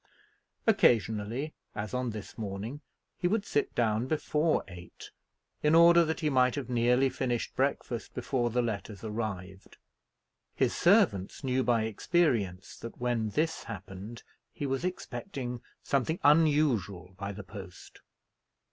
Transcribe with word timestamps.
Occasionally, 0.65 1.53
as 1.75 1.93
on 1.93 2.09
this 2.09 2.35
morning, 2.35 2.81
he 3.19 3.27
would 3.27 3.45
sit 3.45 3.75
down 3.75 4.07
before 4.07 4.63
eight, 4.67 5.11
in 5.61 5.75
order 5.75 6.03
that 6.03 6.21
he 6.21 6.29
might 6.31 6.55
have 6.55 6.71
nearly 6.71 7.07
finished 7.07 7.55
breakfast 7.55 8.15
before 8.15 8.49
the 8.49 8.63
letters 8.63 9.03
arrived. 9.03 9.77
His 10.55 10.75
servants 10.75 11.43
knew 11.43 11.63
by 11.63 11.83
experience 11.83 12.77
that, 12.77 12.97
when 12.97 13.29
this 13.29 13.65
happened, 13.65 14.23
he 14.51 14.65
was 14.65 14.83
expecting 14.83 15.61
something 15.83 16.17
unusual 16.23 17.13
by 17.15 17.31
the 17.31 17.43
post. 17.43 18.01